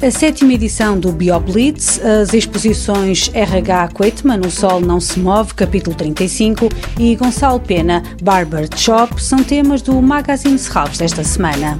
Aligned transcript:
A 0.00 0.12
sétima 0.12 0.52
edição 0.52 0.98
do 0.98 1.10
BioBlitz, 1.10 2.00
as 2.04 2.32
exposições 2.32 3.32
RH 3.34 3.88
Quaitman, 3.88 4.40
O 4.46 4.50
Sol 4.50 4.80
Não 4.80 5.00
Se 5.00 5.18
Move, 5.18 5.52
capítulo 5.54 5.96
35, 5.96 6.68
e 7.00 7.16
Gonçalo 7.16 7.58
Pena, 7.58 8.04
Barber 8.22 8.68
Shop, 8.76 9.20
são 9.20 9.42
temas 9.42 9.82
do 9.82 10.00
Magazine 10.00 10.56
Serralves 10.56 10.98
desta 10.98 11.24
semana. 11.24 11.76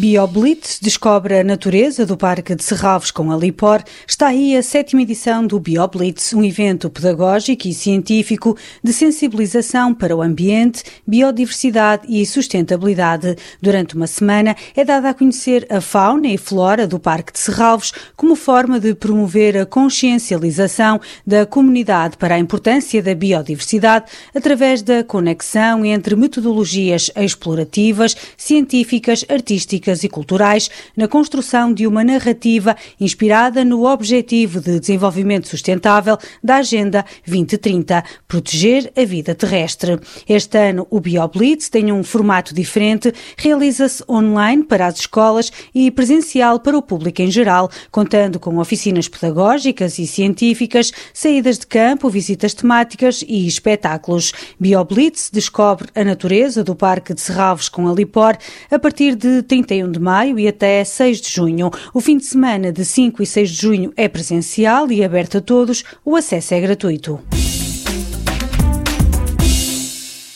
BioBlitz 0.00 0.78
descobre 0.80 1.38
a 1.38 1.44
natureza 1.44 2.06
do 2.06 2.16
Parque 2.16 2.54
de 2.54 2.64
Serralves 2.64 3.10
com 3.10 3.30
a 3.30 3.36
Lipor. 3.36 3.82
Está 4.08 4.28
aí 4.28 4.56
a 4.56 4.62
sétima 4.62 5.02
edição 5.02 5.46
do 5.46 5.60
BioBlitz, 5.60 6.32
um 6.32 6.42
evento 6.42 6.88
pedagógico 6.88 7.68
e 7.68 7.74
científico 7.74 8.56
de 8.82 8.94
sensibilização 8.94 9.92
para 9.92 10.16
o 10.16 10.22
ambiente, 10.22 10.84
biodiversidade 11.06 12.06
e 12.08 12.24
sustentabilidade. 12.24 13.36
Durante 13.60 13.94
uma 13.94 14.06
semana 14.06 14.56
é 14.74 14.86
dada 14.86 15.10
a 15.10 15.14
conhecer 15.14 15.66
a 15.68 15.82
fauna 15.82 16.28
e 16.28 16.38
flora 16.38 16.86
do 16.86 16.98
Parque 16.98 17.34
de 17.34 17.38
Serralves 17.38 17.92
como 18.16 18.34
forma 18.34 18.80
de 18.80 18.94
promover 18.94 19.58
a 19.58 19.66
consciencialização 19.66 20.98
da 21.26 21.44
comunidade 21.44 22.16
para 22.16 22.36
a 22.36 22.38
importância 22.38 23.02
da 23.02 23.14
biodiversidade 23.14 24.06
através 24.34 24.80
da 24.80 25.04
conexão 25.04 25.84
entre 25.84 26.16
metodologias 26.16 27.10
explorativas, 27.14 28.16
científicas, 28.38 29.26
artísticas 29.28 29.89
e 29.90 30.08
culturais 30.08 30.70
na 30.96 31.08
construção 31.08 31.72
de 31.72 31.86
uma 31.86 32.04
narrativa 32.04 32.76
inspirada 33.00 33.64
no 33.64 33.84
Objetivo 33.84 34.60
de 34.60 34.78
Desenvolvimento 34.78 35.48
Sustentável 35.48 36.16
da 36.42 36.56
Agenda 36.56 37.04
2030, 37.26 38.04
proteger 38.28 38.92
a 38.96 39.04
vida 39.04 39.34
terrestre. 39.34 39.98
Este 40.28 40.56
ano 40.56 40.86
o 40.90 41.00
BioBlitz 41.00 41.68
tem 41.68 41.90
um 41.92 42.04
formato 42.04 42.54
diferente, 42.54 43.12
realiza-se 43.36 44.04
online 44.08 44.62
para 44.62 44.86
as 44.86 45.00
escolas 45.00 45.50
e 45.74 45.90
presencial 45.90 46.60
para 46.60 46.78
o 46.78 46.82
público 46.82 47.22
em 47.22 47.30
geral, 47.30 47.70
contando 47.90 48.38
com 48.38 48.58
oficinas 48.58 49.08
pedagógicas 49.08 49.98
e 49.98 50.06
científicas, 50.06 50.92
saídas 51.12 51.58
de 51.58 51.66
campo, 51.66 52.08
visitas 52.08 52.54
temáticas 52.54 53.24
e 53.26 53.46
espetáculos. 53.46 54.32
BioBlitz 54.58 55.30
descobre 55.32 55.88
a 55.94 56.04
natureza 56.04 56.62
do 56.62 56.74
Parque 56.74 57.14
de 57.14 57.20
Serralves 57.20 57.68
com 57.68 57.88
a 57.88 57.92
Lipor 57.92 58.36
a 58.70 58.78
partir 58.78 59.14
de 59.14 59.42
31 59.42 59.79
31 59.80 59.90
de 59.90 60.00
maio 60.00 60.38
e 60.38 60.46
até 60.46 60.84
6 60.84 61.20
de 61.20 61.30
junho. 61.30 61.70
O 61.94 62.00
fim 62.00 62.16
de 62.16 62.24
semana 62.24 62.72
de 62.72 62.84
5 62.84 63.22
e 63.22 63.26
6 63.26 63.50
de 63.50 63.56
junho 63.56 63.92
é 63.96 64.08
presencial 64.08 64.90
e 64.90 65.02
aberto 65.02 65.38
a 65.38 65.40
todos. 65.40 65.84
O 66.04 66.16
acesso 66.16 66.54
é 66.54 66.60
gratuito. 66.60 67.20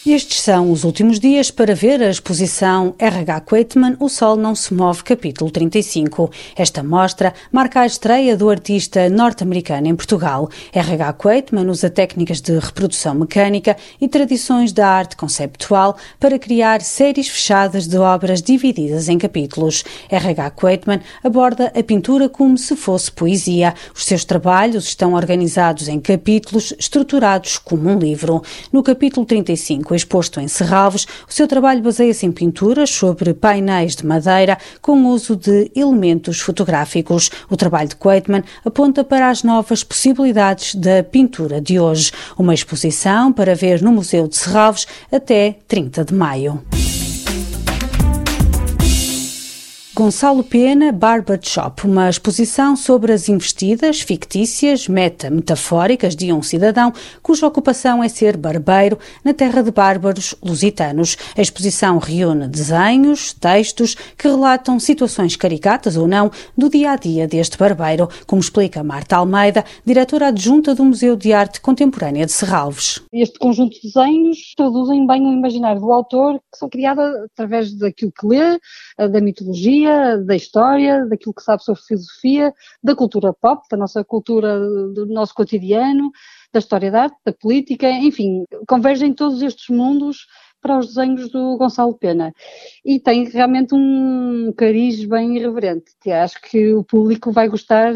Estes 0.07 0.43
são 0.43 0.71
os 0.71 0.85
últimos 0.85 1.19
dias 1.19 1.51
para 1.51 1.75
ver 1.75 2.03
a 2.03 2.11
exposição 2.11 2.95
RH 2.99 3.41
Quaitman 3.41 3.97
O 3.99 4.11
Sol 4.11 4.37
Não 4.37 4.55
Se 4.55 4.75
Move, 4.75 5.03
capítulo 5.03 5.51
35. 5.51 6.31
Esta 6.55 6.83
mostra 6.83 7.33
marca 7.51 7.81
a 7.81 7.87
estreia 7.87 8.37
do 8.37 8.51
artista 8.51 9.09
norte-americano 9.09 9.87
em 9.87 9.97
Portugal. 9.97 10.51
RH 10.75 11.15
Quaitman 11.15 11.71
usa 11.71 11.89
técnicas 11.89 12.43
de 12.43 12.59
reprodução 12.59 13.15
mecânica 13.15 13.79
e 13.99 14.07
tradições 14.07 14.75
da 14.75 14.87
arte 14.87 15.17
conceptual 15.17 15.97
para 16.21 16.39
criar 16.39 16.83
séries 16.83 17.29
fechadas 17.29 17.87
de 17.87 17.97
obras 17.97 18.43
divididas 18.43 19.09
em 19.09 19.17
capítulos. 19.17 19.85
RH 20.11 20.51
Quaitman 20.51 21.01
aborda 21.23 21.73
a 21.75 21.83
pintura 21.83 22.29
como 22.29 22.59
se 22.59 22.77
fosse 22.77 23.11
poesia. 23.11 23.73
Os 23.95 24.05
seus 24.05 24.23
trabalhos 24.23 24.85
estão 24.85 25.15
organizados 25.15 25.89
em 25.89 25.99
capítulos 25.99 26.75
estruturados 26.79 27.57
como 27.57 27.89
um 27.89 27.99
livro. 27.99 28.43
No 28.71 28.83
capítulo 28.83 29.25
35, 29.25 29.94
exposto 29.97 30.41
em 30.41 30.48
Serralves, 30.48 31.07
o 31.29 31.33
seu 31.33 31.46
trabalho 31.46 31.83
baseia-se 31.83 32.27
em 32.27 32.33
pinturas 32.33 32.91
sobre 32.91 33.35
painéis 33.35 33.96
de 33.96 34.07
madeira 34.07 34.58
com 34.80 35.07
uso 35.07 35.36
de 35.36 35.70
elementos 35.74 36.41
fotográficos. 36.41 37.30
O 37.51 37.57
trabalho 37.57 37.89
de 37.89 37.96
Quaitman 37.96 38.45
aponta 38.64 39.05
para 39.05 39.30
as 39.30 39.42
novas 39.42 39.85
possibilidades 39.85 40.74
da 40.74 41.02
pintura 41.02 41.61
de 41.61 41.79
hoje. 41.79 42.13
Uma 42.39 42.55
exposição 42.55 43.33
para 43.33 43.55
ver 43.55 43.83
no 43.83 43.92
Museu 43.92 44.29
de 44.29 44.36
Serralves 44.36 44.86
até 45.11 45.57
30 45.69 46.05
de 46.05 46.14
maio. 46.14 46.63
Gonçalo 49.97 50.43
Pena 50.43 50.91
Barber 50.91 51.39
Shop, 51.41 51.87
uma 51.87 52.11
exposição 52.11 52.75
sobre 52.75 53.13
as 53.13 53.29
investidas 53.29 54.01
fictícias, 54.01 54.89
meta-metafóricas 54.89 56.17
de 56.17 56.33
um 56.33 56.43
cidadão 56.43 56.93
cuja 57.23 57.47
ocupação 57.47 58.03
é 58.03 58.09
ser 58.09 58.37
barbeiro 58.37 58.99
na 59.23 59.33
terra 59.33 59.63
de 59.63 59.71
bárbaros 59.71 60.35
lusitanos. 60.43 61.17
A 61.39 61.41
exposição 61.41 61.99
reúne 61.99 62.49
desenhos, 62.49 63.33
textos 63.35 63.95
que 63.95 64.27
relatam 64.27 64.81
situações 64.81 65.37
caricatas 65.37 65.97
ou 65.97 66.09
não 66.09 66.29
do 66.59 66.69
dia 66.69 66.91
a 66.91 66.97
dia 66.97 67.29
deste 67.29 67.57
barbeiro, 67.57 68.09
como 68.27 68.43
explica 68.43 68.83
Marta 68.83 69.19
Almeida, 69.19 69.65
diretora 69.87 70.27
adjunta 70.27 70.75
do 70.75 70.85
Museu 70.85 71.15
de 71.15 71.33
Arte 71.33 71.61
Contemporânea 71.61 72.27
de 72.27 72.33
Serralves. 72.33 73.01
Este 73.13 73.39
conjunto 73.39 73.77
de 73.81 73.83
desenhos 73.83 74.55
traduzem 74.57 75.07
bem 75.07 75.25
o 75.25 75.33
imaginário 75.33 75.81
do 75.81 75.93
autor, 75.93 76.41
que 76.53 76.59
são 76.59 76.69
criados 76.69 77.05
através 77.33 77.73
daquilo 77.73 78.11
que 78.11 78.27
lê, 78.27 78.59
da 78.99 79.21
mitologia 79.21 79.83
da 80.27 80.36
história, 80.36 81.06
daquilo 81.06 81.34
que 81.34 81.42
sabe 81.42 81.62
sobre 81.62 81.83
filosofia, 81.83 82.52
da 82.83 82.95
cultura 82.95 83.33
pop, 83.33 83.62
da 83.70 83.77
nossa 83.77 84.05
cultura, 84.05 84.58
do 84.58 85.06
nosso 85.06 85.34
cotidiano, 85.34 86.11
da 86.52 86.58
história 86.58 86.90
da 86.90 87.02
arte, 87.05 87.17
da 87.24 87.33
política, 87.33 87.90
enfim, 87.90 88.45
convergem 88.67 89.12
todos 89.12 89.42
estes 89.42 89.68
mundos 89.68 90.27
para 90.64 90.79
os 90.79 90.86
desenhos 90.86 91.29
do 91.30 91.58
Gonçalo 91.58 91.92
Pena. 91.92 92.33
E 92.83 92.98
tem 92.98 93.25
realmente 93.29 93.75
um 93.75 94.51
cariz 94.57 95.05
bem 95.05 95.36
irreverente, 95.36 95.92
que 96.01 96.11
acho 96.11 96.41
que 96.41 96.73
o 96.73 96.83
público 96.83 97.30
vai 97.30 97.48
gostar, 97.48 97.92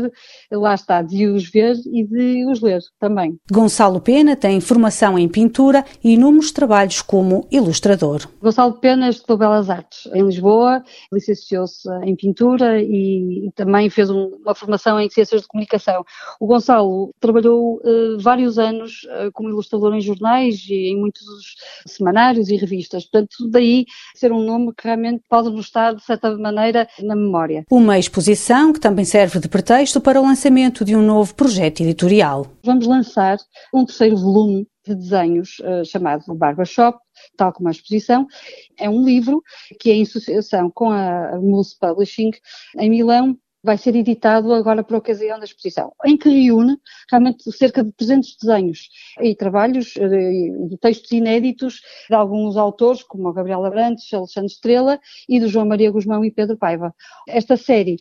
lá 0.53 0.75
está, 0.75 1.01
de 1.01 1.27
os 1.27 1.49
ver 1.49 1.77
e 1.91 2.05
de 2.05 2.45
os 2.45 2.61
ler 2.61 2.81
também. 3.01 3.39
Gonçalo 3.51 4.03
Pena 4.03 4.37
tem 4.37 4.61
formação 4.61 5.19
em 5.19 5.27
pintura 5.27 5.83
e 6.05 6.13
inúmeros 6.13 6.53
trabalhos 6.53 7.01
como 7.01 7.47
ilustrador. 7.51 8.29
Gonçalo 8.39 8.75
Pena 8.75 9.09
estudou 9.09 9.39
Belas 9.39 9.71
Artes 9.71 10.07
em 10.13 10.23
Lisboa, 10.23 10.85
licenciou-se 11.11 11.89
em 12.03 12.15
pintura 12.15 12.83
e, 12.83 13.51
também 13.55 13.89
fez 13.89 14.11
um, 14.11 14.27
uma 14.45 14.55
formação 14.55 15.01
em 15.01 15.09
ciências 15.09 15.41
de 15.41 15.49
comunicação. 15.49 16.05
O 16.39 16.47
Gonçalo 16.47 17.15
trabalhou 17.19 17.77
uh, 17.77 18.19
vários 18.21 18.59
anos 18.59 19.05
uh, 19.05 19.33
como 19.33 19.49
ilustrador 19.49 19.95
em 19.95 20.03
jornais 20.03 20.67
e 20.69 20.91
em 20.93 21.01
muitos 21.01 21.25
semanários 21.87 22.51
e 22.51 22.58
revistas. 22.59 23.05
Portanto, 23.05 23.49
daí 23.51 23.87
ser 24.15 24.33
um 24.33 24.43
nome 24.43 24.73
que 24.75 24.85
realmente 24.85 25.23
pode 25.29 25.51
nos 25.51 25.67
estar, 25.67 25.95
de 25.95 26.05
certa 26.05 26.37
maneira, 26.37 26.89
na 27.03 27.17
memória. 27.17 27.65
Uma 27.71 27.99
exposição 27.99 28.73
que 28.73 28.81
também 28.81 29.05
serve 29.05 29.41
de 29.41 29.49
pretexto 29.49 30.01
para 30.01 30.21
o 30.21 30.25
lançamento 30.25 30.85
de 30.85 30.95
um 30.95 31.03
novo 31.03 31.35
projeto 31.35 31.81
editorial. 31.81 32.47
Vamos 32.65 32.87
lançar 32.87 33.39
um 33.73 33.85
terceiro 33.85 34.17
volume 34.17 34.67
de 34.87 34.95
desenhos 34.95 35.59
uh, 35.61 35.85
chamado 35.85 36.35
Barbershop, 36.35 36.99
tal 37.37 37.53
como 37.53 37.69
a 37.69 37.73
exposição. 37.73 38.27
É 38.79 38.89
um 38.89 39.05
livro 39.05 39.43
que 39.79 39.91
é 39.91 39.95
em 39.95 40.03
associação 40.03 40.71
com 40.71 40.91
a 40.91 41.39
Mousse 41.41 41.77
Publishing 41.79 42.31
em 42.79 42.91
Milão 42.91 43.37
vai 43.63 43.77
ser 43.77 43.97
editado 43.97 44.53
agora 44.53 44.85
a 44.89 44.97
ocasião 44.97 45.39
da 45.39 45.45
exposição, 45.45 45.93
em 46.05 46.17
que 46.17 46.29
reúne 46.29 46.77
realmente 47.11 47.51
cerca 47.53 47.83
de 47.83 47.93
300 47.93 48.37
desenhos 48.41 48.89
e 49.21 49.35
trabalhos 49.35 49.97
eh, 49.97 50.69
de 50.69 50.79
textos 50.79 51.11
inéditos 51.11 51.81
de 52.09 52.15
alguns 52.15 52.57
autores, 52.57 53.03
como 53.03 53.29
a 53.29 53.33
Gabriela 53.33 53.71
Brantes, 53.71 54.13
Alexandre 54.13 54.53
Estrela 54.53 55.01
e 55.29 55.41
do 55.41 55.49
João 55.49 55.67
Maria 55.67 55.91
Guzmão 55.91 56.25
e 56.25 56.31
Pedro 56.31 56.57
Paiva. 56.57 56.95
Esta 57.27 57.57
série 57.57 57.97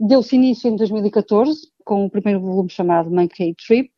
deu-se 0.00 0.34
início 0.34 0.68
em 0.68 0.76
2014, 0.76 1.68
com 1.84 2.04
o 2.06 2.10
primeiro 2.10 2.40
volume 2.40 2.70
chamado 2.70 3.10
Monkey 3.10 3.54
Trip, 3.54 3.90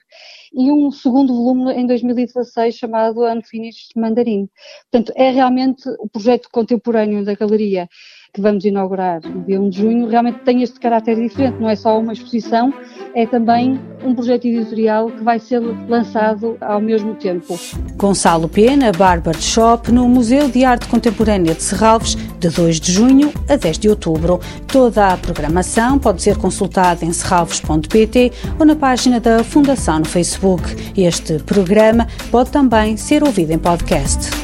e 0.52 0.70
um 0.70 0.90
segundo 0.90 1.34
volume 1.34 1.72
em 1.72 1.86
2016 1.86 2.76
chamado 2.76 3.24
Unfinished 3.24 3.90
Mandarin. 3.96 4.48
Portanto, 4.90 5.12
é 5.16 5.30
realmente 5.30 5.88
o 5.98 6.08
projeto 6.08 6.48
contemporâneo 6.52 7.24
da 7.24 7.34
galeria 7.34 7.88
que 8.34 8.40
vamos 8.40 8.64
inaugurar 8.64 9.20
no 9.24 9.42
dia 9.44 9.60
1 9.60 9.68
de 9.70 9.78
junho, 9.78 10.08
realmente 10.08 10.40
tem 10.40 10.60
este 10.60 10.80
caráter 10.80 11.14
diferente, 11.14 11.56
não 11.60 11.70
é 11.70 11.76
só 11.76 12.00
uma 12.00 12.12
exposição, 12.12 12.74
é 13.14 13.24
também 13.24 13.80
um 14.04 14.12
projeto 14.12 14.44
editorial 14.46 15.08
que 15.08 15.22
vai 15.22 15.38
ser 15.38 15.60
lançado 15.88 16.56
ao 16.60 16.80
mesmo 16.80 17.14
tempo. 17.14 17.56
Gonçalo 17.94 18.48
Pena, 18.48 18.90
Barber 18.90 19.40
Shop, 19.40 19.92
no 19.92 20.08
Museu 20.08 20.48
de 20.48 20.64
Arte 20.64 20.88
Contemporânea 20.88 21.54
de 21.54 21.62
Serralves, 21.62 22.16
de 22.40 22.48
2 22.48 22.80
de 22.80 22.92
junho 22.92 23.32
a 23.48 23.54
10 23.54 23.78
de 23.78 23.88
outubro. 23.88 24.40
Toda 24.66 25.12
a 25.12 25.16
programação 25.16 25.96
pode 25.96 26.20
ser 26.20 26.36
consultada 26.36 27.04
em 27.04 27.12
serralves.pt 27.12 28.32
ou 28.58 28.66
na 28.66 28.74
página 28.74 29.20
da 29.20 29.44
Fundação 29.44 30.00
no 30.00 30.04
Facebook. 30.04 30.64
Este 31.00 31.38
programa 31.38 32.08
pode 32.32 32.50
também 32.50 32.96
ser 32.96 33.22
ouvido 33.22 33.52
em 33.52 33.58
podcast. 33.58 34.43